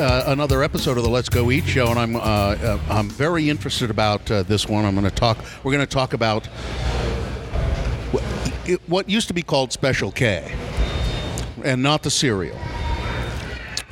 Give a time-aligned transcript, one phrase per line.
[0.00, 3.50] uh, another episode of the Let's Go Eat show, and I'm uh, uh, I'm very
[3.50, 4.84] interested about uh, this one.
[4.86, 5.38] I'm going to talk.
[5.62, 6.46] We're going to talk about
[8.06, 8.24] what,
[8.66, 10.52] it, what used to be called Special K,
[11.64, 12.58] and not the cereal.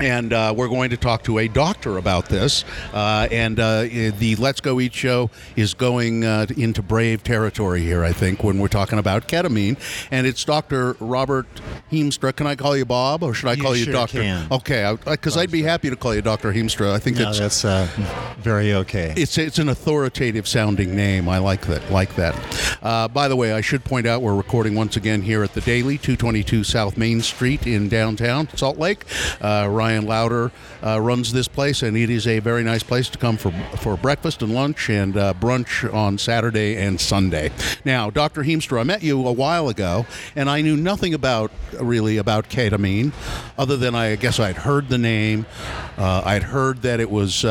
[0.00, 2.64] And uh, we're going to talk to a doctor about this.
[2.92, 8.04] Uh, and uh, the Let's Go Eat show is going uh, into brave territory here,
[8.04, 9.76] I think, when we're talking about ketamine.
[10.11, 10.96] And it's Dr.
[11.00, 11.46] Robert
[11.90, 12.34] Hiemstra.
[12.34, 14.22] Can I call you Bob, or should I You call you sure Doctor?
[14.22, 14.46] can.
[14.53, 16.92] Okay, because I'd be happy to call you Doctor Hiemstra.
[16.92, 17.89] I think No, it's that's uh,
[18.39, 19.12] very okay.
[19.17, 21.28] it's it's an authoritative sounding name.
[21.28, 21.90] I like that.
[21.90, 22.78] Like that.
[22.82, 25.61] Uh, by the way, I should point out we're recording once again here at the
[25.61, 29.04] Daily, 222 South Main Street in downtown Salt Lake.
[29.40, 30.52] Uh, Ryan Lowder
[30.84, 33.97] uh, runs this place, and it is a very nice place to come for for
[33.97, 37.50] breakfast and lunch and uh, brunch on Saturday and Sunday.
[37.86, 38.42] Now, Dr.
[38.42, 40.05] Hiemstra, I met you a while ago,
[40.36, 43.14] and I knew nothing about really about ketamine,
[43.56, 45.47] other than I guess I'd heard the name.
[45.97, 47.47] Uh, I'd heard that it was.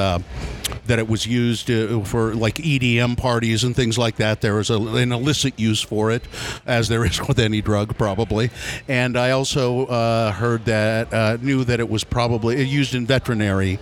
[0.88, 4.42] That it was used uh, for like EDM parties and things like that.
[4.42, 6.24] There was a, an illicit use for it,
[6.66, 8.50] as there is with any drug, probably.
[8.88, 13.80] And I also uh, heard that, uh, knew that it was probably used in veterinary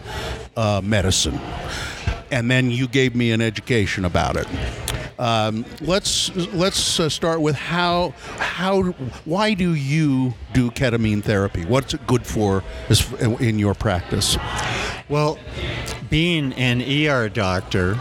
[0.56, 1.39] uh, medicine.
[2.31, 4.47] And then you gave me an education about it.
[5.18, 8.82] Um, let's let's uh, start with how how
[9.24, 11.66] why do you do ketamine therapy?
[11.66, 12.64] What's it good for
[13.40, 14.38] in your practice?
[15.08, 15.38] Well,
[16.10, 17.96] being an ER doctor,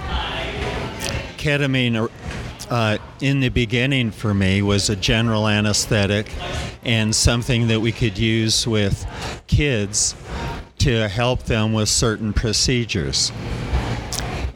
[1.37, 2.11] ketamine
[2.71, 6.31] uh, in the beginning for me was a general anesthetic
[6.83, 9.07] and something that we could use with
[9.47, 10.15] kids
[10.79, 13.33] to help them with certain procedures.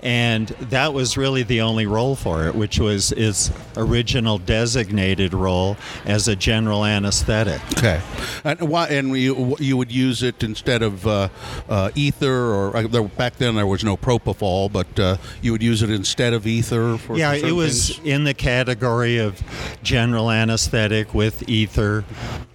[0.02, 5.76] And that was really the only role for it, which was its original designated role
[6.04, 7.60] as a general anesthetic.
[7.76, 8.00] Okay,
[8.44, 8.88] and why?
[8.88, 11.28] And you you would use it instead of uh,
[11.68, 15.82] uh, ether, or uh, back then there was no propofol, but uh, you would use
[15.82, 16.96] it instead of ether.
[16.98, 18.06] For Yeah, it was things?
[18.06, 19.42] in the category of
[19.82, 22.04] general anesthetic with ether,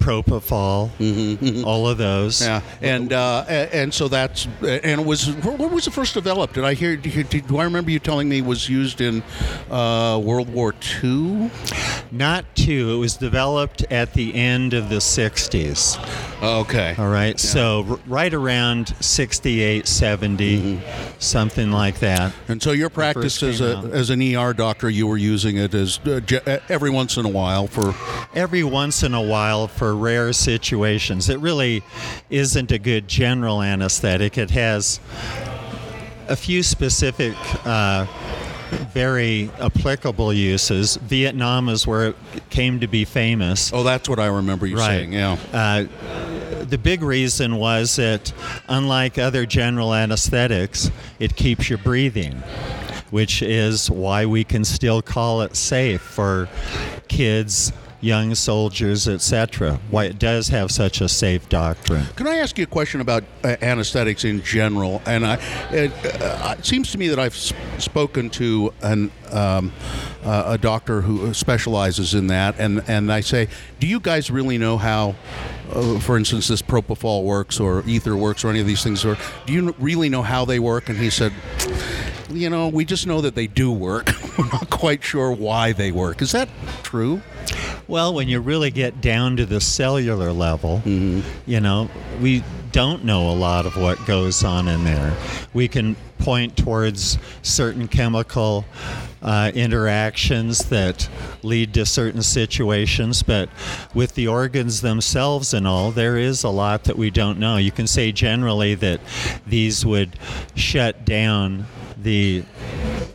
[0.04, 2.42] propofol, all of those.
[2.42, 6.56] Mm-hmm, Yeah, and uh, and so that's and it was when was it first developed?
[6.56, 6.96] Did I hear?
[6.98, 9.24] Did, do I remember you telling me it was used in
[9.72, 11.50] uh, World War II?
[12.12, 12.96] Not two.
[12.96, 15.98] It was developed at the end of the 60s.
[16.44, 16.96] Okay.
[16.98, 17.40] All right.
[17.40, 20.82] So r- right around 68, 70,
[21.20, 22.34] something like that.
[22.48, 23.86] And so your practice as a out.
[23.92, 26.20] as an ER doctor, you were using it as uh,
[26.70, 27.94] every once in a while for
[28.36, 31.30] Every once in a while for rare situations.
[31.30, 31.84] It really
[32.30, 34.38] isn't a good general anesthetic.
[34.38, 35.00] It has
[36.28, 38.06] a few specific, uh,
[38.94, 40.96] very applicable uses.
[40.98, 42.16] Vietnam is where it
[42.50, 43.72] came to be famous.
[43.74, 44.88] Oh, that's what I remember you Right.
[44.88, 45.14] saying.
[45.14, 45.38] Yeah.
[45.52, 45.86] Uh,
[46.64, 48.32] the big reason was that,
[48.68, 50.90] unlike other general anesthetics,
[51.20, 52.42] it keeps you breathing,
[53.12, 56.48] which is why we can still call it safe for
[57.08, 59.80] kids, young soldiers, etc.
[59.90, 62.06] Why it does have such a safe doctrine.
[62.18, 65.02] Can I ask you a question about uh, anesthetics in general?
[65.06, 65.36] And I,
[65.72, 65.92] it,
[66.22, 69.72] uh, it seems to me that I've s- spoken to an, um,
[70.24, 73.48] uh, a doctor who specializes in that, and, and I say,
[73.80, 75.16] do you guys really know how,
[75.72, 79.06] uh, for instance, this propofol works or ether works or any of these things?
[79.06, 80.90] Or do you really know how they work?
[80.90, 81.32] And he said,
[82.34, 84.10] you know, we just know that they do work.
[84.38, 86.22] We're not quite sure why they work.
[86.22, 86.50] Is that
[86.84, 87.22] true?
[87.88, 90.82] Well, when you really get down to the cellular level,
[91.46, 91.90] you know,
[92.22, 95.16] we don't know a lot of what goes on in there.
[95.54, 98.66] We can point towards certain chemical
[99.22, 101.10] uh, interactions that
[101.44, 103.50] lead to certain situations, but
[103.94, 107.58] with the organs themselves and all, there is a lot that we don't know.
[107.58, 109.02] You can say generally that
[109.46, 110.18] these would
[110.56, 111.66] shut down
[112.04, 112.44] the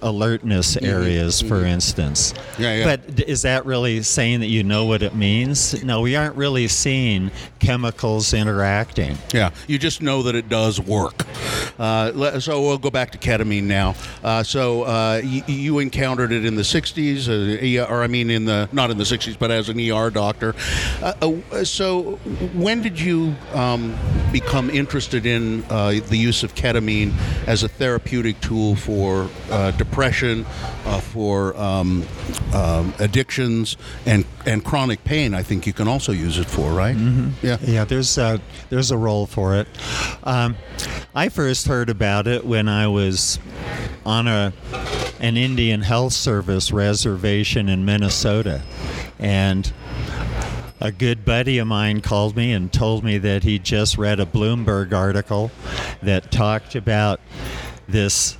[0.02, 2.34] alertness areas, for instance.
[2.58, 2.84] Yeah, yeah.
[2.96, 5.82] But is that really saying that you know what it means?
[5.84, 9.16] No, we aren't really seeing chemicals interacting.
[9.32, 11.24] Yeah, you just know that it does work.
[11.78, 13.94] Uh, so we'll go back to ketamine now.
[14.24, 18.44] Uh, so uh, y- you encountered it in the '60s, uh, or I mean, in
[18.44, 20.54] the not in the '60s, but as an ER doctor.
[21.02, 21.12] Uh,
[21.52, 22.12] uh, so
[22.54, 23.96] when did you um,
[24.32, 27.12] become interested in uh, the use of ketamine
[27.46, 30.44] as a therapeutic tool for uh, depression,
[30.84, 32.04] uh, for um,
[32.54, 33.76] um, addictions,
[34.06, 35.34] and and chronic pain?
[35.34, 36.96] I think you can also use it for, right?
[36.96, 37.46] Mm-hmm.
[37.46, 37.58] Yeah.
[37.62, 38.40] Yeah, there's a,
[38.70, 39.68] there's a role for it.
[40.24, 40.56] Um,
[41.14, 43.38] I first heard about it when I was
[44.04, 44.52] on a
[45.20, 48.62] an Indian Health Service reservation in Minnesota,
[49.18, 49.72] and
[50.80, 54.26] a good buddy of mine called me and told me that he just read a
[54.26, 55.50] Bloomberg article
[56.02, 57.20] that talked about
[57.88, 58.36] this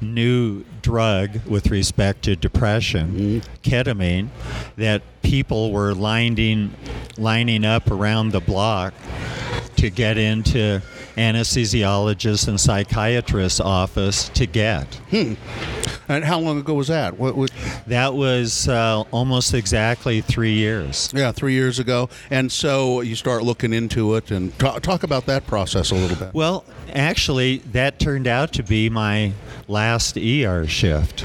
[0.00, 3.68] new drug with respect to depression, mm-hmm.
[3.68, 4.28] ketamine,
[4.76, 6.74] that people were lining
[7.16, 8.94] lining up around the block
[9.76, 10.82] to get into
[11.16, 14.86] anesthesiologist and psychiatrist's office to get.
[15.10, 15.34] Hmm.
[16.10, 17.16] And how long ago was that?
[17.20, 17.52] What, what,
[17.86, 21.08] That was uh, almost exactly three years.
[21.14, 22.08] yeah, three years ago.
[22.30, 26.16] And so you start looking into it and talk, talk about that process a little
[26.16, 26.34] bit.
[26.34, 29.32] Well, actually, that turned out to be my
[29.68, 31.24] last ER shift.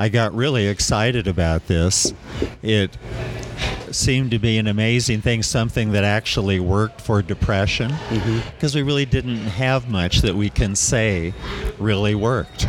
[0.00, 2.12] I got really excited about this.
[2.60, 2.98] It
[3.92, 7.92] seemed to be an amazing thing, something that actually worked for depression,
[8.56, 11.32] because we really didn't have much that we can say
[11.78, 12.66] really worked.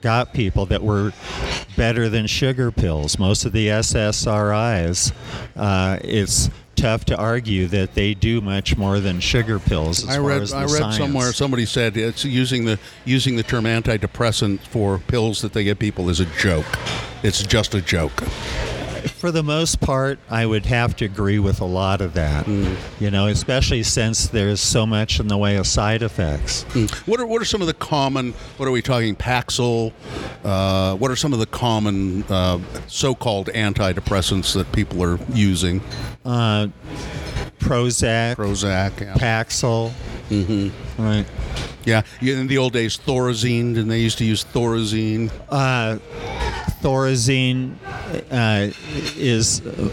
[0.00, 1.12] Got people that were
[1.76, 3.18] better than sugar pills.
[3.18, 5.12] Most of the SSRIs,
[5.56, 10.04] uh, it's tough to argue that they do much more than sugar pills.
[10.04, 10.96] As I far read as the I read science.
[10.96, 15.78] somewhere somebody said it's using the using the term antidepressant for pills that they give
[15.78, 16.66] people is a joke.
[17.22, 18.22] It's just a joke.
[19.18, 22.46] For the most part, I would have to agree with a lot of that.
[22.46, 22.76] Mm.
[23.00, 26.62] You know, especially since there's so much in the way of side effects.
[27.04, 28.32] What are what are some of the common?
[28.58, 29.16] What are we talking?
[29.16, 29.92] Paxil.
[30.44, 35.80] Uh, what are some of the common uh, so-called antidepressants that people are using?
[36.24, 36.68] Uh,
[37.58, 39.00] Prozac, Prozac.
[39.00, 39.14] Yeah.
[39.14, 39.90] Paxil.
[40.30, 41.02] Mm-hmm.
[41.02, 41.26] Right.
[41.84, 42.02] yeah.
[42.20, 45.32] In the old days, Thorazine, and they used to use Thorazine.
[45.48, 45.98] Uh,
[46.82, 47.74] Thorazine
[48.30, 48.70] uh,
[49.16, 49.90] is uh,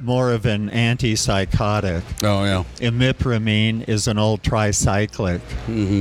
[0.00, 2.02] more of an antipsychotic.
[2.22, 2.64] Oh yeah.
[2.78, 5.40] Imipramine is an old tricyclic.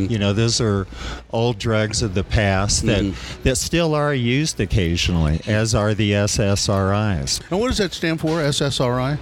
[0.09, 0.87] You know, those are
[1.31, 3.13] old drugs of the past that,
[3.43, 7.41] that still are used occasionally, as are the SSRIs.
[7.51, 8.39] And what does that stand for?
[8.41, 9.17] SSRI.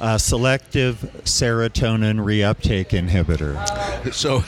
[0.00, 3.54] Uh, selective serotonin reuptake inhibitor.
[4.12, 4.40] So,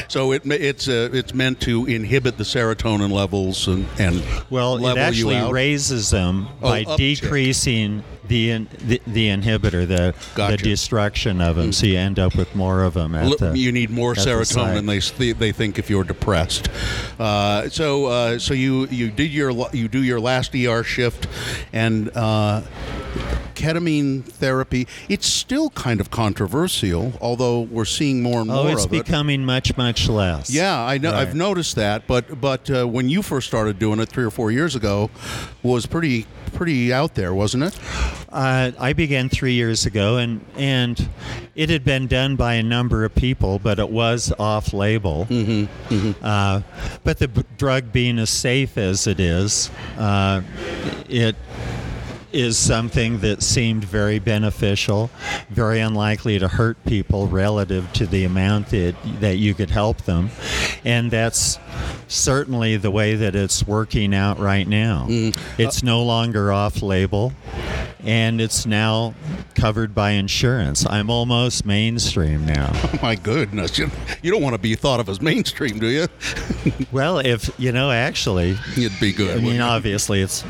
[0.08, 4.96] so it it's uh, it's meant to inhibit the serotonin levels and and Well, it
[4.98, 6.96] actually raises them Oh, by uptick.
[7.20, 10.56] decreasing the, in, the the inhibitor, the Gotcha.
[10.56, 11.72] the destruction of them.
[11.72, 13.14] So you end up with more of them.
[13.14, 16.68] At L- the, you need more the serotonin they they they think if you're depressed.
[17.20, 21.28] Uh, so uh, so you you did your you do your last ER shift,
[21.72, 22.62] and uh,
[23.62, 24.86] ketamine therapy.
[25.08, 29.04] It's still kind of controversial, although we're seeing more and Oh, more it's of it.
[29.04, 30.50] becoming much much less.
[30.50, 31.12] Yeah, I know.
[31.14, 34.50] I've noticed that, but but uh, when you first started doing it three or four
[34.50, 35.10] years ago,
[35.62, 37.78] was pretty pretty out there, wasn't it?
[38.30, 41.08] Uh, I began three years ago, and and
[41.54, 45.26] it had been done by a number of people, but it was off label.
[45.30, 46.62] Mm-hmm, Uh,
[47.04, 50.40] but the b- drug being as safe as it is, uh,
[51.08, 51.36] it
[52.32, 55.10] is something that seemed very beneficial,
[55.50, 60.30] very unlikely to hurt people relative to the amount that that you could help them,
[60.84, 61.58] and that's
[62.08, 65.06] certainly the way that it's working out right now.
[65.08, 65.36] Mm.
[65.36, 67.32] Uh, it's no longer off label
[68.04, 69.14] and it's now
[69.54, 70.84] covered by insurance.
[70.86, 72.72] I'm almost mainstream now.
[72.92, 73.90] Oh my goodness, you,
[74.22, 76.08] you don't want to be thought of as mainstream, do you?
[76.92, 79.38] well, if you know, actually, It'd be good.
[79.38, 80.44] I mean, obviously, it's.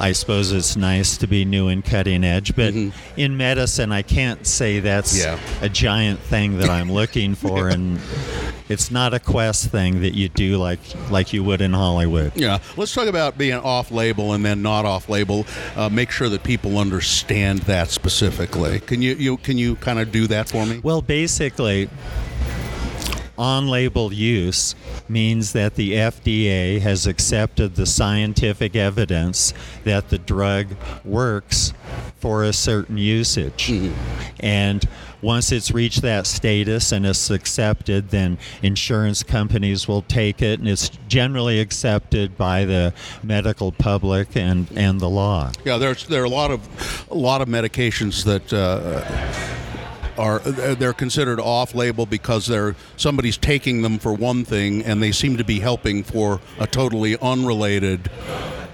[0.00, 2.72] I suppose it's nice to be new and cutting edge, but
[3.16, 5.38] in medicine, I can't say that's Yeah.
[5.60, 7.98] a giant thing that I'm looking for, and
[8.68, 10.78] it's not a quest thing that you do like
[11.10, 12.32] like you would in Hollywood.
[12.36, 15.46] Yeah, let's talk about being off-label and then not off-label.
[15.74, 18.80] Uh, make sure that people understand that specifically.
[18.80, 20.80] Can you, you can you kind of do that for me?
[20.82, 21.88] Well, basically,
[23.38, 24.74] on label use
[25.08, 29.54] means that the FDA has accepted the scientific evidence
[29.84, 30.66] that the drug
[31.04, 31.72] works
[32.16, 33.72] for a certain usage.
[34.40, 34.86] And
[35.22, 40.68] once it's reached that status and it's accepted, then insurance companies will take it, and
[40.68, 42.92] it's generally accepted by the
[43.22, 45.50] medical public and, and the law.
[45.64, 48.52] Yeah, there's there are a lot of a lot of medications that.
[48.52, 49.64] Uh,
[50.18, 55.12] are uh, they're considered off-label because they're somebody's taking them for one thing and they
[55.12, 58.10] seem to be helping for a totally unrelated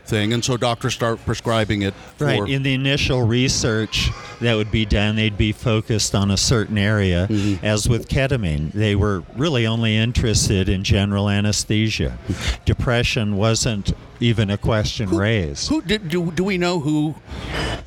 [0.05, 1.95] thing, and so doctors start prescribing it.
[2.17, 2.49] For, Right.
[2.49, 4.11] In the initial research
[4.41, 7.27] that would be done, they'd be focused on a certain area.
[7.29, 7.65] Mm-hmm.
[7.65, 12.19] As with ketamine, they were really only interested in general anesthesia.
[12.65, 15.69] Depression wasn't even a question raised.
[15.69, 17.15] Who did do, do we know who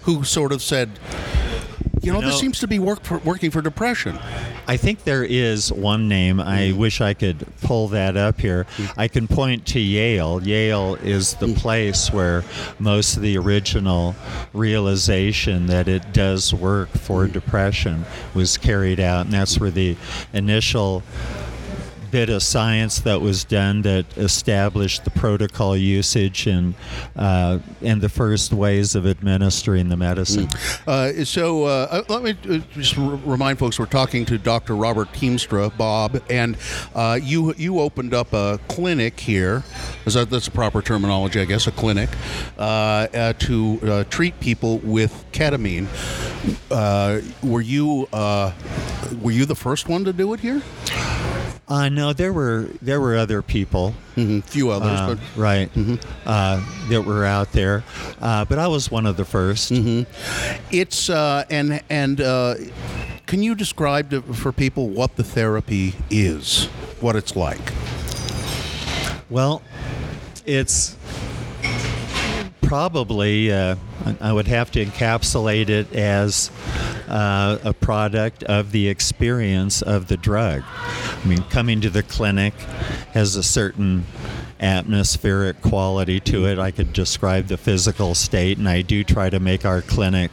[0.01, 0.89] who sort of said,
[2.01, 4.17] You know, You this seems to be work for, working for depression.
[4.67, 6.39] I think there is one name.
[6.39, 6.77] I mm.
[6.77, 8.65] wish I could pull that up here.
[8.75, 8.93] Mm.
[8.97, 10.41] I can point to Yale.
[10.43, 11.57] Yale is the mm.
[11.57, 12.43] place where
[12.79, 14.15] most of the original
[14.53, 19.95] realization that it does work for depression was carried out, and that's where the
[20.33, 21.03] initial
[22.11, 26.73] bit of science that was done that established the protocol usage and
[27.15, 30.47] uh, and the first ways of administering the medicine.
[30.85, 34.75] Uh, so uh, uh, let me uh, just remind folks we're talking to Dr.
[34.75, 36.57] Robert Hiemstra, Bob, and
[36.95, 39.63] uh, you you opened up a clinic here.
[40.05, 41.67] Is that that's a proper terminology, I guess?
[41.67, 42.09] A clinic
[42.57, 45.87] to treat people with ketamine.
[47.43, 48.07] Were you
[49.21, 50.61] were you the first one to do it here?
[51.69, 53.93] Uh, no, there were there were other people.
[54.15, 55.69] A few others, uh, but right,
[56.25, 57.83] uh, that were out there,
[58.21, 60.05] uh, but I was one of the 1st
[60.71, 62.55] It's uh, and and uh,
[63.25, 66.65] can you describe to, for people what the therapy is,
[67.01, 67.73] what it's like?
[69.29, 69.61] Well,
[70.45, 70.95] it's
[72.67, 73.75] probably uh,
[74.19, 76.51] I- would have to encapsulate it as
[77.07, 80.63] uh, a product of the experience of the drug.
[80.67, 82.53] I mean, coming to the clinic
[83.13, 84.05] has a certain
[84.59, 86.59] atmospheric quality to it.
[86.59, 90.31] I could describe the physical state, and I do try to make our clinic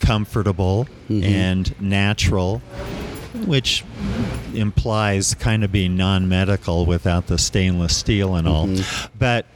[0.00, 2.58] comfortable and natural,
[3.46, 3.84] which
[4.54, 8.68] implies kind of being non-medical without the stainless steel and all.
[9.18, 9.46] But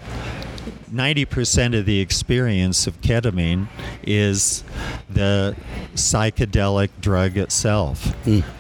[0.97, 3.69] 90% of the experience of ketamine
[4.03, 4.65] is
[5.09, 5.55] the
[5.95, 8.15] psychedelic drug itself.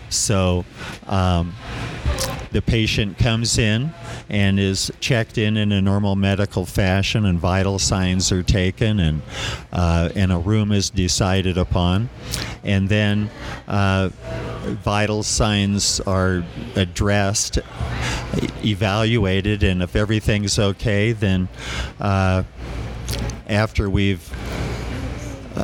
[0.08, 0.64] So
[1.06, 1.54] um,
[2.52, 3.92] the patient comes in
[4.28, 9.22] and is checked in in a normal medical fashion, and vital signs are taken, and
[9.72, 12.08] uh, and a room is decided upon,
[12.64, 13.30] and then
[13.68, 14.08] uh,
[14.82, 17.58] vital signs are addressed,
[18.64, 21.48] evaluated, and if everything's okay, then
[22.00, 22.42] uh,
[23.48, 24.32] after we've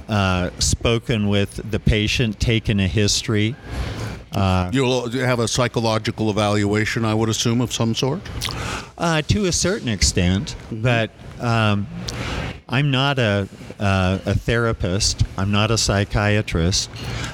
[0.09, 3.55] uh, spoken with the patient, taken a history.
[4.33, 8.23] Uh, You'll have a psychological evaluation, I would assume, of some sort.
[8.97, 11.11] Uh, to a certain extent, but
[11.41, 11.87] um,
[12.69, 13.49] I'm not a,
[13.83, 15.25] uh, a therapist.
[15.37, 16.89] I'm not a psychiatrist.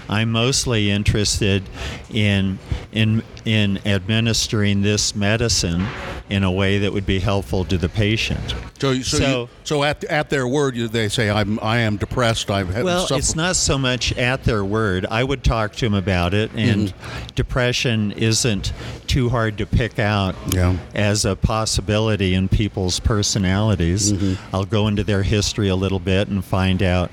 [0.08, 1.62] I'm mostly interested
[2.10, 2.58] in
[2.90, 5.86] in in administering this medicine
[6.30, 8.54] in a way that would be helpful to the patient.
[8.78, 11.96] So, so, So- you, so at, at their word, you, they say, "I'm I am
[11.96, 12.50] depressed.
[12.50, 15.06] I've had Well, suffer-" it's not so much at their word.
[15.10, 16.92] I would talk to them about it, and
[17.34, 18.72] depression isn't
[19.06, 20.76] too hard to pick out Yeah.
[20.94, 24.12] as a possibility in people's personalities.
[24.52, 27.10] I'll go into their history a little bit and find out.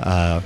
[0.00, 0.40] Uh,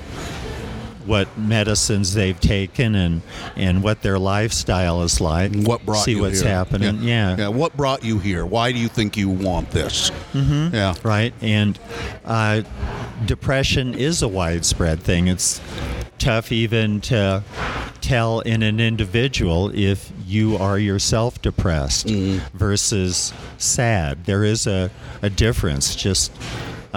[1.08, 3.22] what medicines they've taken and,
[3.56, 5.52] and what their lifestyle is like.
[5.54, 6.50] What brought See you what's here?
[6.50, 7.02] happening.
[7.02, 7.36] Yeah.
[7.36, 7.48] yeah.
[7.48, 8.44] What brought you here?
[8.46, 10.10] Why do you think you want this?
[10.32, 10.74] Mm-hmm.
[10.74, 10.94] Yeah.
[11.02, 11.32] right?
[11.40, 11.78] And
[12.24, 12.62] uh,
[13.24, 15.26] depression is a widespread thing.
[15.28, 15.60] It's
[16.18, 17.42] tough even to
[18.00, 22.08] tell in an individual if you are yourself depressed
[22.54, 24.24] versus sad.
[24.24, 24.90] There is a,
[25.22, 25.94] a difference.
[25.96, 26.32] Just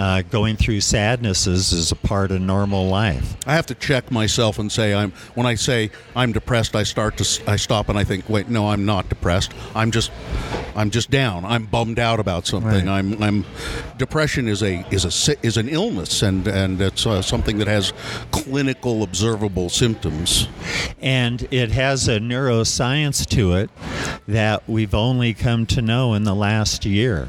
[0.02, 3.38] uh, going through sadnesses is a part of normal life.
[3.46, 5.12] I have to check myself and say I'm.
[5.36, 7.44] When I say I'm depressed, I start to.
[7.46, 9.54] I stop and I think, wait, no, I'm not depressed.
[9.76, 10.12] I'm just.
[10.76, 11.46] I'm just down.
[11.46, 12.88] I'm bummed out about something.
[12.88, 12.88] Right.
[12.88, 13.22] I'm.
[13.22, 13.46] I'm.
[14.00, 17.94] Depression is a is a is an illness, and and it's uh, something that has
[18.32, 20.48] clinical observable symptoms.
[21.00, 23.70] And it has a neuroscience to it
[24.28, 27.26] that we've only come to know in the last year,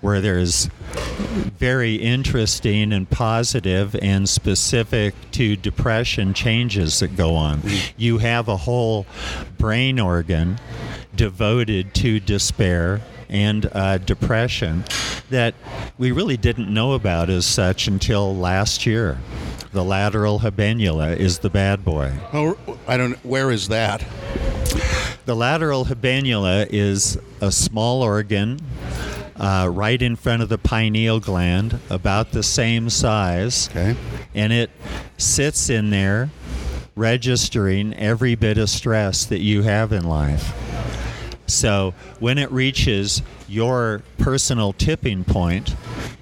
[0.00, 0.68] where there's
[1.58, 7.62] very interesting and positive and specific to depression changes that go on.
[7.96, 9.06] You have a whole
[9.58, 10.58] brain organ
[11.14, 14.84] devoted to despair and uh, depression
[15.30, 15.54] that
[15.98, 19.18] we really didn't know about as such until last year.
[19.72, 22.12] The lateral habenula is the bad boy.
[22.32, 23.14] Oh, I don't.
[23.24, 24.02] Where is that?
[25.26, 28.60] The lateral habenula is a small organ
[29.38, 33.96] uh, right in front of the pineal gland, about the same size, Okay.
[34.34, 34.70] and it
[35.16, 36.30] sits in there
[36.96, 40.52] registering every bit of stress that you have in life.
[41.46, 45.74] So when it reaches your personal tipping point,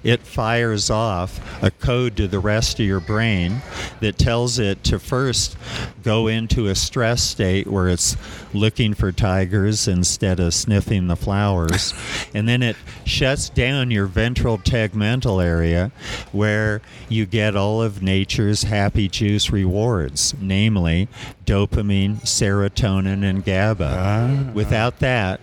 [0.07, 3.61] it fires off a code to the rest of your brain
[3.99, 5.57] that tells it to first
[6.01, 8.15] go into a stress state where it's
[8.53, 11.93] looking for tigers instead of sniffing the flowers.
[12.33, 15.91] and then it shuts down your ventral tegmental area
[16.31, 21.09] where you get all of nature's happy juice rewards, namely
[21.45, 23.95] dopamine, serotonin, and GABA.
[23.97, 24.51] Ah.
[24.53, 25.41] Without that,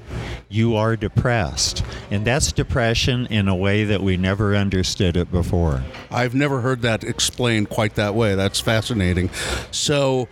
[0.48, 1.84] you are depressed.
[2.10, 5.82] And that's depression in a way that we never understood it before.
[6.10, 8.34] I've never heard that explained quite that way.
[8.34, 9.30] That's fascinating.
[9.70, 10.28] So,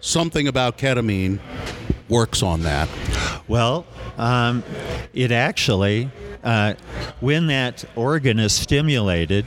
[0.00, 1.38] something about ketamine
[2.10, 2.88] works on that.
[3.48, 3.86] Well,
[4.18, 4.62] um,
[5.14, 6.10] it actually,
[6.42, 6.74] uh,
[7.20, 9.46] when that organ is stimulated,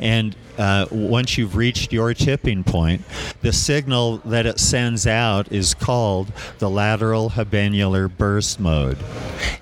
[0.00, 3.02] and uh, once you've reached your tipping point,
[3.42, 8.98] the signal that it sends out is called the lateral habenular burst mode.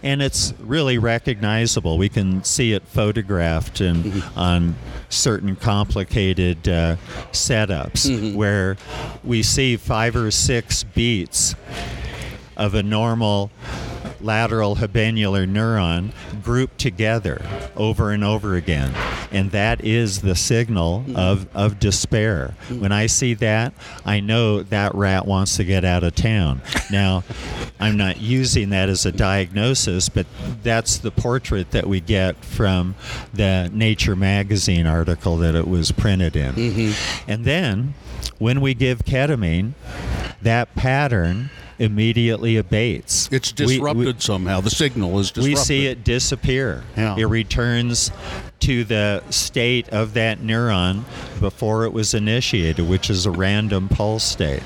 [0.02, 1.99] And it's really recognizable.
[1.99, 4.38] We can see it photographed and mm-hmm.
[4.38, 4.76] on
[5.09, 6.97] certain complicated uh,
[7.33, 8.37] setups mm-hmm.
[8.37, 8.76] where
[9.25, 11.54] we see five or six beats
[12.59, 13.50] of a normal
[14.21, 16.11] lateral habenular neuron
[16.43, 17.41] grouped together
[17.77, 18.93] over and over again.
[19.31, 21.17] And that is the signal mm-hmm.
[21.17, 22.55] of, of despair.
[22.69, 22.81] Mm-hmm.
[22.81, 23.75] When I see that,
[24.05, 26.62] I know that rat wants to get out of town.
[26.91, 27.25] Now,
[27.79, 30.27] I'm not using that as a diagnosis, but
[30.62, 32.95] that's the portrait that we get from
[33.33, 36.55] the Nature magazine article that it was printed in.
[36.55, 37.31] Mm-hmm.
[37.31, 37.95] And then,
[38.38, 39.75] when we give ketamine,
[40.43, 43.29] that pattern immediately abates.
[43.33, 44.61] It's disrupted we, we, somehow.
[44.61, 45.55] The signal is disrupted.
[45.55, 46.85] We see it disappear.
[46.97, 47.17] Yeah.
[47.17, 48.11] It returns
[48.61, 51.05] to the state of that neuron
[51.41, 54.63] before it was initiated, which is a random pulse state.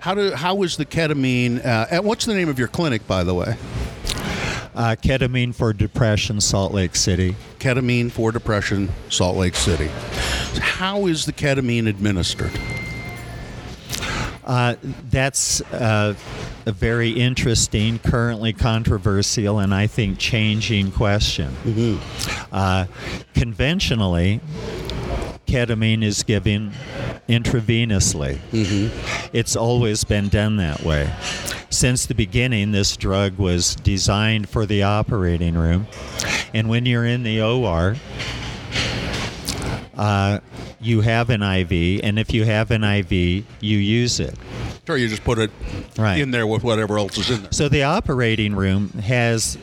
[0.00, 1.64] How do how is the ketamine?
[1.64, 3.56] Uh, and what's the name of your clinic, by the way?
[4.74, 7.34] Uh, ketamine for depression, Salt Lake City.
[7.58, 9.88] Ketamine for depression, Salt Lake City.
[10.60, 12.52] How is the ketamine administered?
[14.46, 14.76] Uh,
[15.10, 16.14] that's uh,
[16.66, 21.50] a very interesting, currently controversial, and I think changing question.
[21.64, 22.54] Mm-hmm.
[22.54, 22.86] Uh,
[23.34, 24.40] conventionally,
[25.46, 26.72] ketamine is given
[27.28, 28.38] intravenously.
[28.52, 29.28] Mm-hmm.
[29.32, 31.12] It's always been done that way.
[31.70, 35.88] Since the beginning, this drug was designed for the operating room.
[36.54, 37.96] And when you're in the OR,
[39.96, 40.38] uh,
[40.86, 44.38] you have an IV, and if you have an IV, you use it.
[44.86, 45.50] Sure, you just put it
[45.98, 46.20] right.
[46.20, 47.52] in there with whatever else is in there.
[47.52, 49.56] So the operating room has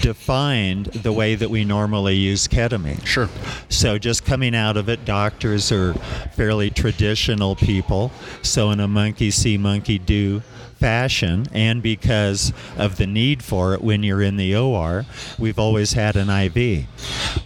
[0.00, 3.04] defined the way that we normally use ketamine.
[3.04, 3.28] Sure.
[3.68, 5.92] So just coming out of it, doctors are
[6.32, 8.10] fairly traditional people.
[8.40, 10.42] So in a monkey see, monkey do
[10.76, 15.04] fashion and because of the need for it when you're in the OR,
[15.38, 16.86] we've always had an IV.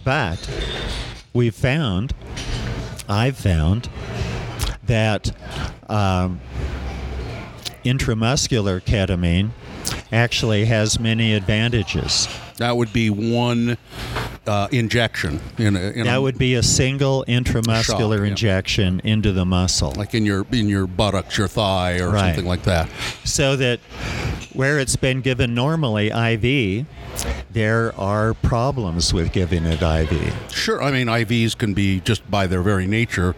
[0.05, 0.49] But
[1.33, 2.13] we've found
[3.07, 3.89] I've found
[4.83, 5.31] that
[5.89, 6.39] um,
[7.83, 9.51] intramuscular ketamine
[10.11, 12.27] actually has many advantages.
[12.57, 13.77] That would be one
[14.47, 15.41] uh, injection.
[15.57, 19.91] In a, in that a, would be a single intramuscular shock, injection into the muscle,
[19.97, 22.27] like in your in your buttocks, your thigh, or right.
[22.27, 22.89] something like that.
[23.23, 23.79] So that
[24.53, 26.85] where it's been given normally IV,
[27.51, 30.51] there are problems with giving it IV.
[30.51, 33.35] Sure, I mean IVs can be just by their very nature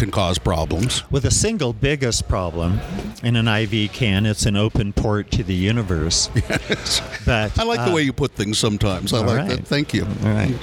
[0.00, 1.08] can cause problems.
[1.10, 2.80] With a single biggest problem
[3.22, 6.28] in an IV can, it's an open port to the universe.
[6.50, 7.00] Yes.
[7.24, 9.12] But I like uh, the way you put things sometimes.
[9.12, 9.48] I like right.
[9.48, 9.66] that.
[9.66, 10.04] Thank you.
[10.04, 10.56] All right.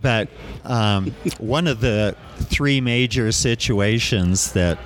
[0.00, 0.28] But
[0.64, 4.78] um, one of the three major situations that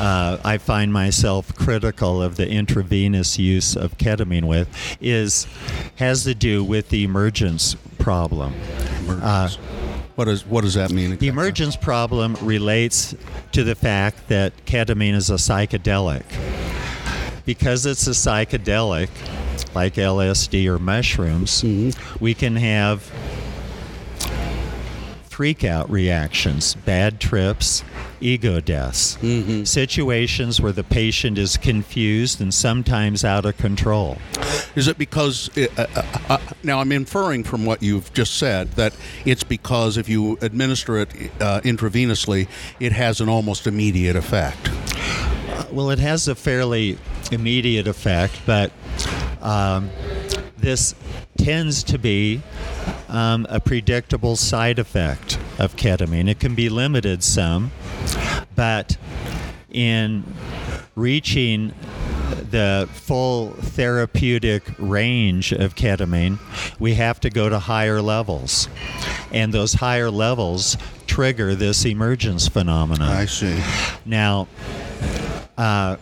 [0.00, 4.68] uh, I find myself critical of the intravenous use of ketamine with
[5.00, 5.46] is
[5.96, 8.54] has to do with the emergence problem.
[9.00, 9.22] Emergence.
[9.22, 9.50] Uh,
[10.18, 11.12] what does what does that mean?
[11.12, 11.28] Exactly?
[11.28, 13.14] The emergence problem relates
[13.52, 16.24] to the fact that ketamine is a psychedelic.
[17.44, 19.10] Because it's a psychedelic,
[19.76, 22.22] like LSD or mushrooms, mm-hmm.
[22.22, 23.02] we can have
[25.22, 27.84] freak out reactions, bad trips,
[28.20, 29.64] ego deaths, mm-hmm.
[29.64, 34.18] situations where the patient is confused and sometimes out of control.
[34.74, 38.72] Is it because, it, uh, uh, uh, now I'm inferring from what you've just said
[38.72, 42.48] that it's because if you administer it uh, intravenously,
[42.80, 44.70] it has an almost immediate effect?
[45.72, 46.98] Well, it has a fairly
[47.30, 48.72] immediate effect, but
[49.42, 49.90] um,
[50.56, 50.94] this
[51.36, 52.42] tends to be
[53.08, 56.28] um, a predictable side effect of ketamine.
[56.28, 57.70] It can be limited some,
[58.58, 58.96] but
[59.70, 60.24] in
[60.96, 61.72] reaching
[62.50, 66.40] the full therapeutic range of ketamine,
[66.80, 68.68] we have to go to higher levels.
[69.30, 73.08] and those higher levels trigger this emergence phenomenon.
[73.08, 73.62] I see.
[74.04, 74.48] Now,
[75.56, 75.96] uh,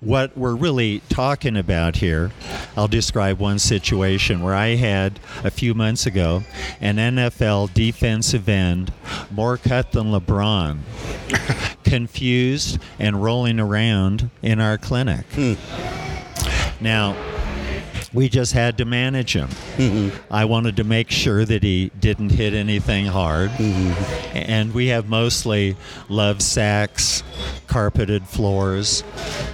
[0.00, 2.30] what we're really talking about here,
[2.76, 6.42] I'll describe one situation where I had a few months ago
[6.80, 8.92] an NFL defensive end,
[9.30, 10.78] more cut than LeBron,
[11.84, 15.26] confused and rolling around in our clinic.
[15.32, 15.54] Hmm.
[16.80, 17.16] Now,
[18.14, 19.48] we just had to manage him.
[20.30, 23.50] I wanted to make sure that he didn't hit anything hard.
[24.32, 25.76] And we have mostly
[26.08, 27.22] love sacks,
[27.66, 29.04] carpeted floors,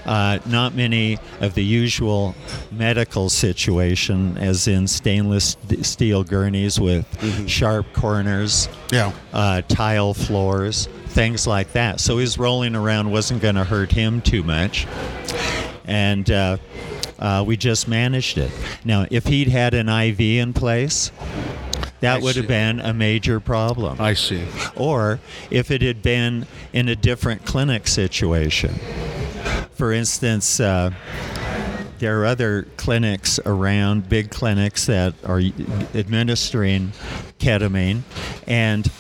[0.07, 2.35] uh, not many of the usual
[2.71, 7.07] medical situation, as in stainless steel gurneys with
[7.49, 9.11] sharp corners, Yeah.
[9.33, 11.99] uh, tile floors, things like that.
[11.99, 14.87] So his rolling around wasn't going to hurt him too much.
[15.87, 16.57] And uh,
[17.25, 18.53] uh, we just managed it.
[18.85, 21.11] Now, if he'd had an IV in place,
[22.01, 23.99] that I would have been a major problem.
[23.99, 24.47] I see.
[24.77, 28.75] Or if it had been in a different clinic situation.
[29.73, 30.91] For instance, uh,
[31.99, 35.41] there are other clinics around, big clinics that are
[35.95, 36.93] administering
[37.39, 38.03] ketamine,
[38.47, 38.91] and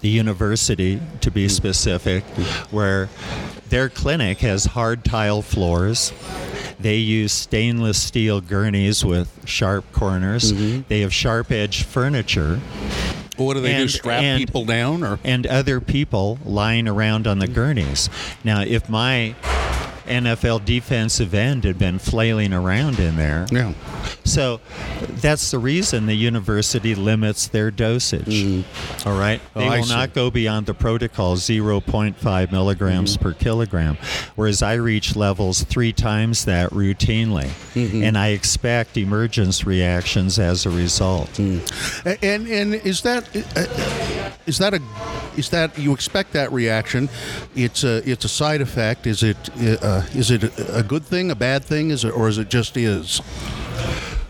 [0.00, 2.22] the university, to be specific,
[2.70, 3.08] where
[3.70, 6.12] their clinic has hard tile floors.
[6.80, 10.52] They use stainless steel gurneys with sharp corners.
[10.52, 10.82] Mm-hmm.
[10.88, 12.60] They have sharp edged furniture
[13.36, 13.82] What do they do?
[13.82, 17.54] And- Strap and- people down, or and other people lying around on the mm-hmm.
[17.54, 18.08] gurneys.
[18.44, 19.34] Now, if my
[20.08, 23.72] NFL defensive end had been flailing around in there, yeah.
[24.24, 24.60] so
[25.20, 28.64] that's the reason the university limits their dosage.
[29.06, 33.22] All right, Oh, they I will not go beyond the protocol 0.5 milligrams Mm-hmm.
[33.22, 33.96] per kilogram,
[34.36, 38.02] whereas I reach levels three times that routinely, Mm-hmm.
[38.02, 41.28] and I expect emergence reactions as a result.
[41.34, 42.18] Mm.
[42.22, 43.66] And and is that uh,
[44.58, 44.80] that a
[45.38, 47.08] is that you expect that reaction?
[47.54, 49.06] It's a it's a side effect.
[49.06, 49.36] Is it
[49.82, 51.90] uh, is it a good thing, a bad thing?
[51.90, 53.20] Is it or is it just is?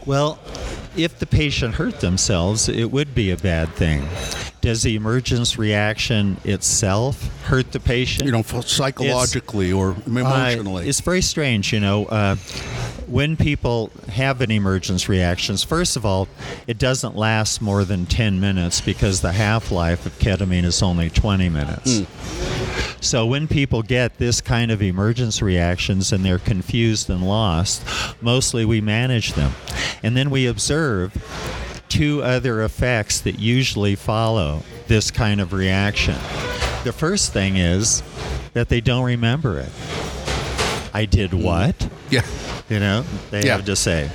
[0.06, 0.38] Well,
[0.96, 4.06] if the patient hurt themselves, it would be a bad thing.
[4.60, 8.24] Does the emergence reaction itself hurt the patient?
[8.26, 10.88] You know, psychologically or Uh, emotionally.
[10.88, 12.06] it's very strange, you know.
[12.06, 12.34] Uh,
[13.06, 16.26] when people have an emergence reactions, first of all,
[16.66, 21.08] it doesn't last more than 10 minutes because the half life of ketamine is only
[21.08, 22.00] 20 minutes.
[23.00, 27.82] So when people get this kind of emergence reactions and they're confused and lost,
[28.20, 29.52] mostly we manage them.
[30.02, 31.12] And then we observe
[31.88, 36.14] two other effects that usually follow this kind of reaction.
[36.84, 38.02] The first thing is
[38.52, 39.70] that they don't remember it.
[40.92, 41.42] I did hmm.
[41.42, 41.88] what?
[42.10, 42.22] yeah.
[42.68, 43.56] You know, they Yeah.
[43.56, 44.10] have to say.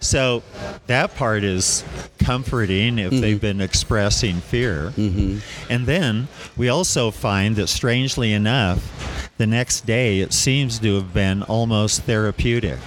[0.00, 0.42] So
[0.86, 1.84] that part is
[2.18, 4.92] comforting if they've been expressing fear.
[4.96, 5.38] Mm-hmm.
[5.70, 11.12] And then we also find that, strangely enough, the next day it seems to have
[11.12, 12.78] been almost therapeutic.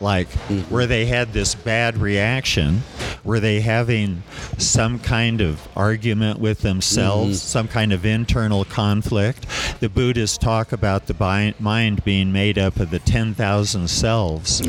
[0.00, 0.72] Like mm-hmm.
[0.72, 2.82] where they had this bad reaction,
[3.24, 4.22] were they having
[4.58, 7.46] some kind of argument with themselves, mm-hmm.
[7.46, 9.46] some kind of internal conflict?
[9.80, 14.62] The Buddhists talk about the mind being made up of the 10,000 selves.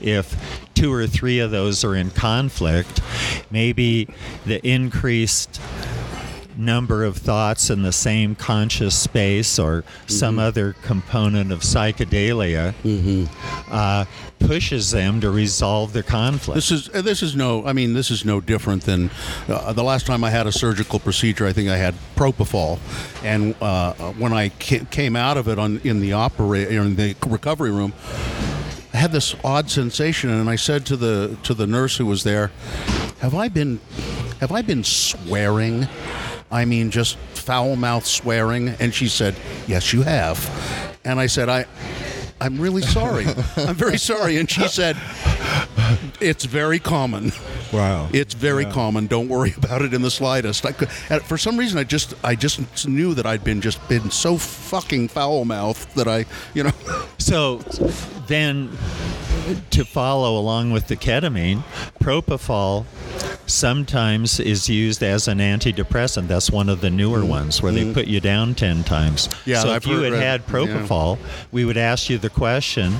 [0.00, 3.00] If two or three of those are in conflict,
[3.50, 4.08] maybe
[4.44, 5.60] the increased
[6.56, 10.46] number of thoughts in the same conscious space or some mm-hmm.
[10.46, 12.74] other component of psychedelia
[13.70, 14.04] uh,
[14.46, 16.54] pushes them to resolve their conflict.
[16.54, 17.64] This is uh, this is no.
[17.66, 19.10] I mean, this is no different than
[19.48, 21.46] uh, the last time I had a surgical procedure.
[21.46, 22.78] I think I had propofol,
[23.22, 27.16] and uh, when I ca- came out of it on in the opera in the
[27.26, 27.92] recovery room,
[28.92, 32.24] I had this odd sensation, and I said to the to the nurse who was
[32.24, 32.50] there,
[33.20, 33.80] "Have I been
[34.40, 35.88] have I been swearing?
[36.50, 39.34] I mean, just foul mouth swearing?" And she said,
[39.66, 40.38] "Yes, you have."
[41.04, 41.66] And I said, "I."
[42.40, 43.26] I'm really sorry.
[43.56, 44.38] I'm very sorry.
[44.38, 44.96] And she said,
[46.20, 47.32] It's very common.
[47.72, 48.08] Wow.
[48.12, 49.06] It's very common.
[49.06, 50.64] Don't worry about it in the slightest.
[50.64, 50.88] I could,
[51.22, 55.08] for some reason, I just, I just knew that I'd been just been so fucking
[55.08, 56.72] foul mouthed that I, you know,
[57.24, 57.58] So
[58.26, 58.70] then,
[59.70, 61.62] to follow along with the ketamine,
[61.98, 62.84] propofol
[63.46, 66.28] sometimes is used as an antidepressant.
[66.28, 69.28] That's one of the newer ones where they put you down 10 times.
[69.28, 69.50] Mm-hmm.
[69.50, 71.18] Yeah, so I've if you had uh, had propofol,
[71.50, 72.94] we would ask you the question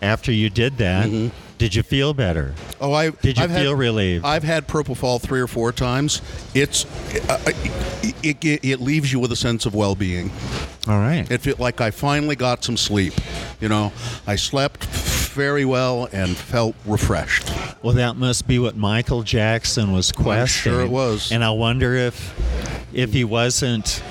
[0.00, 2.54] after you did that did you feel better?
[2.80, 4.24] oh, I Did you I've feel had, relieved?
[4.24, 6.20] I've had propofol three or four times.
[6.54, 6.84] It's,
[7.28, 7.38] uh,
[8.22, 10.30] it, it, it leaves you with a sense of well-being.
[10.86, 11.28] All right.
[11.30, 13.14] It felt like I finally got some sleep.
[13.60, 13.92] You know,
[14.26, 17.50] I slept very well and felt refreshed.
[17.82, 20.72] Well, that must be what Michael Jackson was questing.
[20.72, 21.32] sure it was.
[21.32, 22.34] And I wonder if
[22.92, 24.02] if he wasn't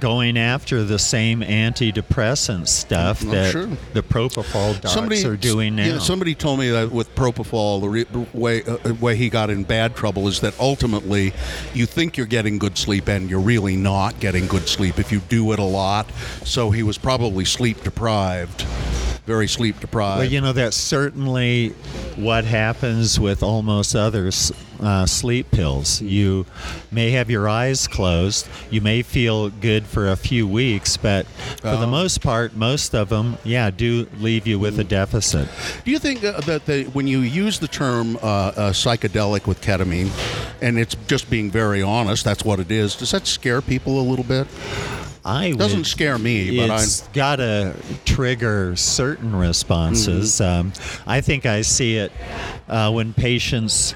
[0.00, 3.66] going after the same antidepressant stuff I'm that sure.
[3.92, 5.84] the propofol docs are doing now.
[5.86, 9.64] Yeah, somebody told me that with propofol, the re- way uh, way he got in
[9.64, 11.32] bad trouble is that ultimately,
[11.74, 15.20] you think you're getting good sleep and you're really not getting good sleep if you
[15.20, 16.10] do it a lot.
[16.44, 18.64] So he was probably sleep deprived,
[19.26, 20.20] very sleep deprived.
[20.20, 21.70] Well, you know, that's certainly
[22.16, 24.30] what happens with almost other
[24.80, 26.00] uh, sleep pills.
[26.00, 26.46] You
[26.92, 31.76] may have your eyes closed, you may feel good for a few weeks, but for
[31.76, 31.90] the Oh.
[31.90, 35.48] most part, most of them, yeah, do leave you with a deficit.
[35.84, 39.60] Do you think uh, that the, when you use the term uh, uh, psychedelic with
[39.60, 40.10] ketamine,
[40.62, 44.06] and it's just being very honest, that's what it is, does that scare people a
[44.08, 44.46] little bit?
[45.26, 50.34] I Doesn't would- scare me, but it's got to trigger certain responses.
[50.34, 50.60] Mm-hmm.
[50.68, 50.72] Um,
[51.06, 52.12] I think I see it
[52.68, 53.94] uh, when patients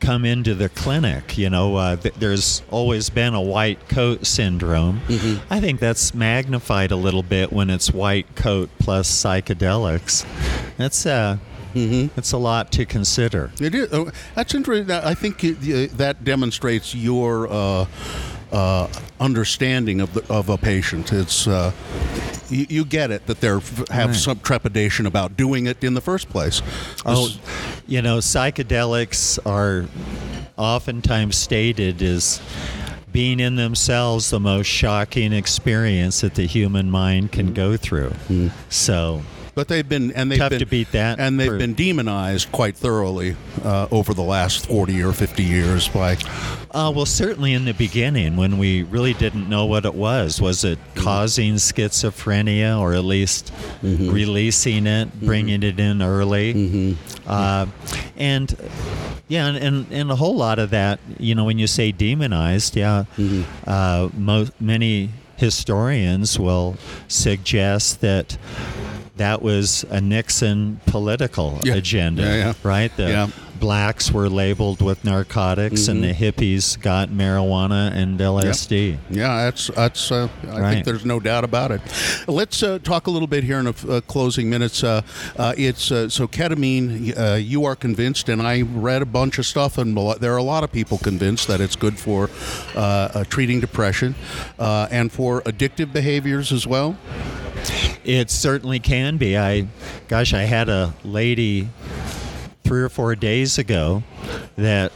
[0.00, 1.38] come into the clinic.
[1.38, 5.00] You know, uh, th- there's always been a white coat syndrome.
[5.08, 5.52] Mm-hmm.
[5.52, 10.24] I think that's magnified a little bit when it's white coat plus psychedelics.
[10.76, 11.38] That's uh,
[11.74, 12.14] Mm-hmm.
[12.16, 13.52] that's a lot to consider.
[13.60, 13.88] It is.
[13.92, 14.90] Oh, that's interesting.
[14.90, 17.84] I think it, uh, that demonstrates your uh,
[18.52, 18.88] uh,
[19.20, 21.12] understanding of the, of a patient.
[21.12, 21.72] It's uh,
[22.48, 24.14] you, you get it that they have Right.
[24.14, 26.62] some trepidation about doing it in the first place.
[27.04, 27.38] Oh, This-
[27.86, 29.86] you know, psychedelics are
[30.56, 32.40] oftentimes stated as
[33.12, 38.12] being in themselves the most shocking experience that the human mind can go through.
[38.68, 39.22] So,
[39.58, 42.52] but they've been and they've Tough been to beat that and they've for- been demonized
[42.52, 46.16] quite thoroughly uh, over the last forty or fifty years by
[46.70, 50.40] uh, well, certainly in the beginning when we really didn't know what it was.
[50.40, 56.96] Was it causing schizophrenia or at least releasing it, bringing it in early?
[57.26, 57.66] Uh,
[58.16, 58.54] and
[59.26, 62.76] yeah, and, and, and a whole lot of that, you know, when you say demonized,
[62.76, 63.04] yeah,
[63.66, 66.76] uh, mo- many historians will
[67.08, 68.36] suggest that
[69.18, 71.74] that was a Nixon political Yeah.
[71.74, 72.52] agenda, Yeah, yeah.
[72.62, 72.96] right?
[72.96, 78.98] The blacks were labeled with narcotics, and the hippies got marijuana and LSD.
[79.10, 80.12] Yeah, that's that's.
[80.12, 80.72] Uh, I Right.
[80.74, 81.80] think there's no doubt about it.
[82.28, 84.84] Let's uh, talk a little bit here in a f- uh, closing minutes.
[84.84, 85.02] Uh,
[85.36, 87.18] uh, it's uh, so ketamine.
[87.18, 90.32] Uh, you are convinced, and I read a bunch of stuff, and a lot- there
[90.34, 92.30] are a lot of people convinced that it's good for
[92.76, 94.14] uh, uh, treating depression
[94.60, 96.96] uh, and for addictive behaviors as well.
[98.04, 99.36] It certainly can be.
[99.36, 99.68] I,
[100.08, 101.68] gosh, I had a lady
[102.64, 104.02] three or four days ago
[104.56, 104.92] that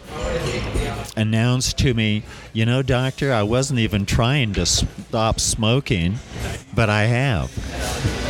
[1.17, 6.19] announced to me, you know, doctor, I wasn't even trying to stop smoking,
[6.75, 8.22] but I have.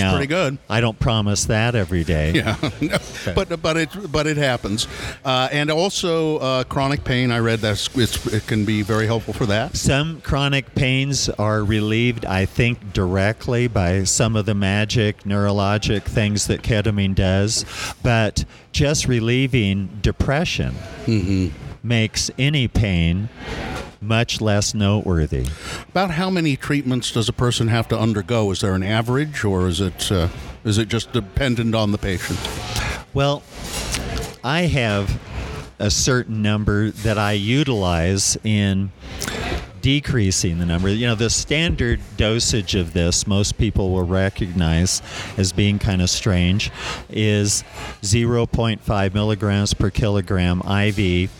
[0.00, 0.58] That's pretty good.
[0.68, 2.32] I don't promise that every day.
[2.42, 2.96] Yeah, no,
[3.34, 4.88] but but it but it happens,
[5.24, 7.30] uh, and also uh, chronic pain.
[7.30, 9.76] I read that it's, it can be very helpful for that.
[9.76, 16.46] Some chronic pains are relieved, I think, directly by some of the magic neurologic things
[16.46, 17.64] that ketamine does,
[18.02, 20.74] but just relieving depression
[21.82, 23.28] makes any pain
[24.02, 25.46] much less noteworthy.
[25.88, 28.50] About how many treatments does a person have to undergo?
[28.50, 30.28] Is there an average, or is it uh,
[30.64, 32.38] is it just dependent on the patient?
[33.14, 33.42] Well,
[34.44, 35.20] I have
[35.78, 38.92] a certain number that I utilize in
[39.82, 40.88] decreasing the number.
[40.88, 45.02] You know, the standard dosage of this, most people will recognize
[45.36, 46.70] as being kind of strange,
[47.10, 47.64] is
[48.00, 51.30] 0.5 milligrams per kilogram IV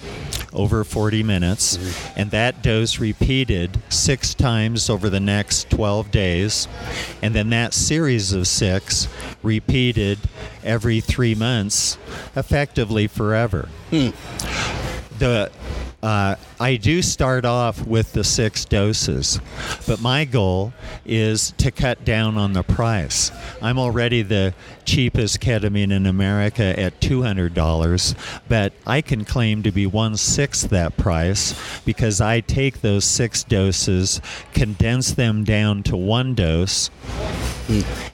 [0.54, 2.20] over 40 minutes, mm-hmm.
[2.20, 6.68] and that dose repeated six times over the next 12 days,
[7.22, 9.08] and then that series of six
[9.42, 10.18] repeated
[10.64, 11.98] every three months,
[12.36, 13.68] effectively forever.
[13.90, 14.10] Hmm.
[15.18, 15.50] The
[16.02, 19.40] uh, I do start off with the six doses,
[19.86, 20.72] but my goal
[21.06, 23.30] is to cut down on the price.
[23.60, 24.52] I'm already the
[24.84, 28.16] cheapest ketamine in America at $200,
[28.48, 33.44] but I can claim to be one sixth that price because I take those six
[33.44, 34.20] doses,
[34.54, 36.90] condense them down to one dose,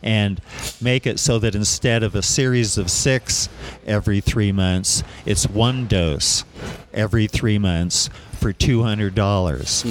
[0.03, 0.42] and
[0.79, 3.48] make it so that instead of a series of six
[3.87, 6.44] every three months, it's one dose
[6.98, 9.82] every three months for two hundred dollars.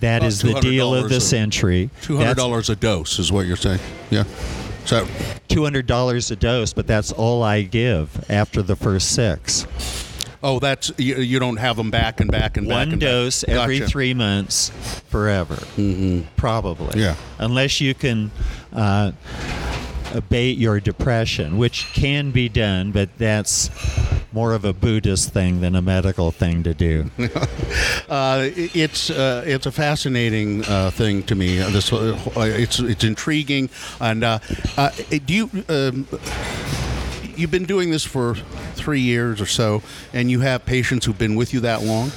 [0.00, 1.90] That About is the deal of $200 the a- century.
[2.02, 3.80] Two hundred dollars a dose is what you're saying.
[4.10, 4.24] Yeah.
[4.84, 5.06] So
[5.48, 9.66] Two hundred dollars a dose, but that's all I give after the first six.
[10.42, 12.74] oh, that's you, you don't have them back and back and back.
[12.76, 13.08] One and back.
[13.08, 13.90] dose every Gotcha.
[13.90, 14.70] three months,
[15.08, 15.54] forever.
[15.76, 16.20] Mm-hmm.
[16.36, 17.00] Probably.
[17.00, 17.14] Yeah.
[17.38, 18.30] Unless you can.
[18.72, 19.12] Uh,
[20.14, 23.68] abate your depression, which can be done, but that's
[24.32, 27.10] more of a Buddhist thing than a medical thing to do.
[28.08, 31.60] Uh, it's uh, it's a fascinating uh, thing to me.
[31.60, 33.68] Uh, This uh, it's it's intriguing,
[34.00, 34.38] and uh,
[34.78, 34.90] uh,
[35.26, 35.50] do you?
[35.68, 36.06] Um,
[37.36, 38.34] You've been doing this for
[38.74, 39.82] three years or so,
[40.14, 42.10] and you have patients who've been with you that long.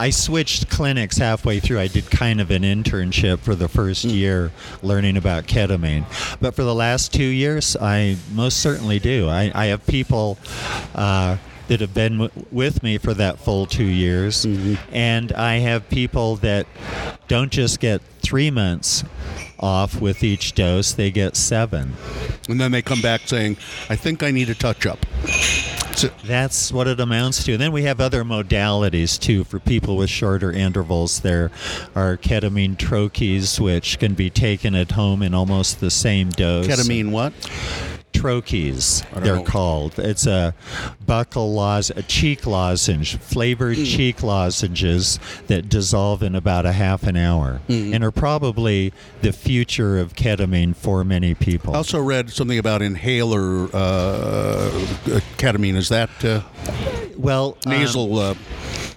[0.00, 1.78] I switched clinics halfway through.
[1.78, 4.50] I did kind of an internship for the first year
[4.82, 6.06] learning about ketamine.
[6.40, 9.28] But for the last two years, I most certainly do.
[9.28, 10.38] I, I have people
[10.94, 11.36] uh,
[11.68, 14.46] that have been w- with me for that full two years.
[14.90, 16.66] And I have people that
[17.28, 19.04] don't just get three months
[19.58, 21.92] off with each dose, they get seven.
[22.48, 23.58] And then they come back saying,
[23.90, 25.04] I think I need a touch up.
[26.24, 27.52] That's what it amounts to.
[27.52, 31.20] And Then we have other modalities too for people with shorter intervals.
[31.20, 31.50] There
[31.94, 36.66] are ketamine troches, which can be taken at home in almost the same dose.
[36.66, 37.32] ketamine, what?
[38.12, 39.42] Troches, don't they're know.
[39.44, 39.98] called.
[39.98, 40.54] It's a
[41.06, 43.84] buccal lozenge, a cheek lozenge, flavored Hmm.
[43.84, 47.94] cheek lozenges that dissolve in about a half an hour, Hmm.
[47.94, 48.92] and are probably
[49.22, 51.74] the future of ketamine for many people.
[51.74, 54.70] I also read something about inhaler uh,
[55.38, 55.76] ketamine.
[55.76, 56.40] Is that uh,
[57.16, 58.18] well, um, nasal?
[58.18, 58.34] Uh,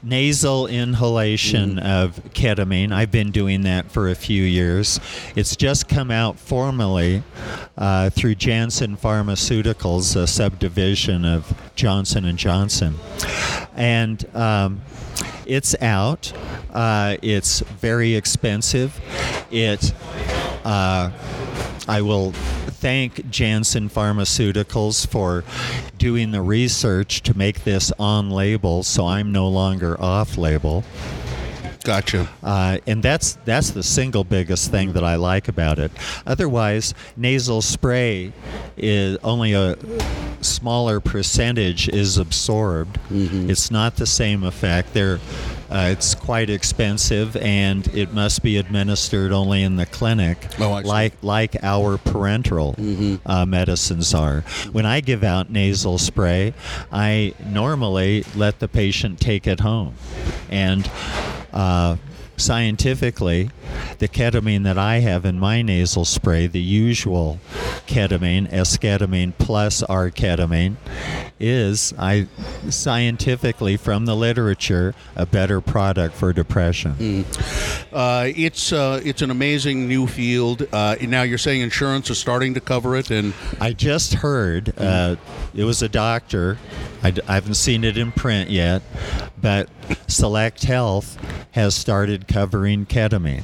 [0.03, 2.91] nasal inhalation of ketamine.
[2.91, 4.99] I've been doing that for a few years.
[5.35, 7.23] It's just come out formally
[7.77, 12.95] uh, through Janssen Pharmaceuticals, a subdivision of Johnson and Johnson,
[13.75, 14.23] and.
[14.35, 14.81] Um,
[15.45, 16.31] it's out.
[16.71, 18.99] Uh, it's very expensive.
[19.51, 19.93] It
[20.63, 21.11] uh,
[21.87, 25.43] I will thank Janssen Pharmaceuticals for
[25.97, 30.83] doing the research to make this on label so I'm no longer off label.
[31.83, 32.27] Gotcha.
[32.41, 35.91] Uh, and that's that's the single biggest thing that I like about it.
[36.25, 38.31] Otherwise, nasal spray
[38.77, 39.77] is only a
[40.41, 42.99] smaller percentage is absorbed.
[43.09, 44.93] It's not the same effect.
[44.93, 45.19] There,
[45.69, 51.13] uh, it's quite expensive, and it must be administered only in the clinic, Oh, like
[51.21, 54.41] like our parenteral uh, medicines are.
[54.71, 56.53] When I give out nasal spray,
[56.91, 59.95] I normally let the patient take it home,
[60.49, 60.89] and
[61.53, 61.97] uh,
[62.35, 63.49] scientifically,
[63.99, 67.39] the ketamine that I have in my nasal spray, the usual
[67.87, 70.75] ketamine, esketamine plus R-ketamine,
[71.39, 72.27] is I
[72.69, 77.25] scientifically from the literature a better product for depression.
[77.91, 80.67] Uh, it's uh, it's an amazing new field.
[80.71, 85.15] Uh, now you're saying insurance is starting to cover it, and I just heard uh,
[85.55, 86.57] it was a doctor.
[87.03, 88.81] I, d- I haven't seen it in print yet,
[89.43, 89.69] but
[90.07, 91.19] Select Health
[91.51, 93.43] has started covering ketamine.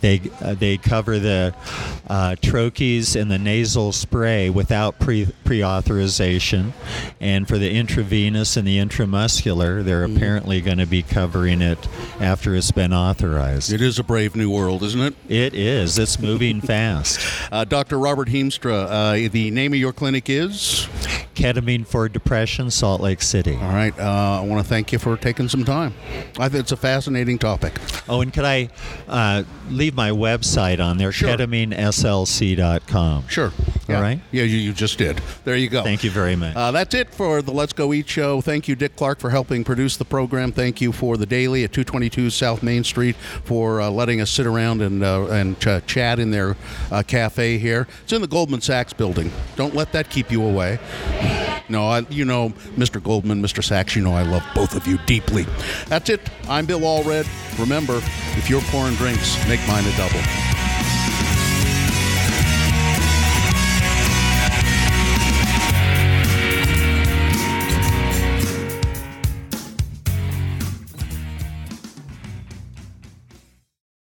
[0.00, 1.54] They uh, they cover the
[2.08, 6.72] uh, troches and the nasal spray without pre pre authorization,
[7.20, 11.88] and for the intravenous and the intramuscular, they're apparently going to be covering it
[12.20, 13.72] after it's been authorized.
[13.72, 15.14] it is a brave new world, isn't it?
[15.28, 15.98] It is.
[15.98, 17.20] It's moving fast.
[17.50, 17.98] Uh, Dr.
[17.98, 20.88] Robert Hiemstra, uh, the name of your clinic is.
[21.42, 23.54] Ketamine for depression, Salt Lake City.
[23.54, 23.96] All right.
[23.98, 25.94] Uh, I want to thank you for taking some time.
[26.38, 27.78] I think it's a fascinating topic.
[28.08, 28.70] Oh, and could I
[29.06, 31.12] uh, leave my website on there?
[31.12, 31.28] Sure.
[31.36, 33.28] KetamineSLC.com.
[33.28, 33.52] Sure.
[33.56, 34.00] All Yeah.
[34.00, 34.20] right.
[34.32, 35.20] Yeah, you, you just did.
[35.44, 35.84] There you go.
[35.84, 36.56] Thank you very much.
[36.56, 38.40] Uh, that's it for the Let's Go Eat show.
[38.40, 40.50] Thank you, Dick Clark, for helping produce the program.
[40.50, 44.46] Thank you for the Daily at 222 South Main Street for uh, letting us sit
[44.46, 46.56] around and uh, and ch- chat in their
[46.90, 47.86] uh, cafe here.
[48.02, 49.30] It's in the Goldman Sachs building.
[49.56, 50.78] Don't let that keep you away.
[51.68, 53.02] No, I, you know, Mr.
[53.02, 53.62] Goldman, Mr.
[53.62, 55.46] Sachs, you know I love both of you deeply.
[55.86, 56.20] That's it.
[56.48, 57.26] I'm Bill Allred.
[57.58, 58.00] Remember,
[58.36, 60.20] if you're pouring drinks, make mine a double.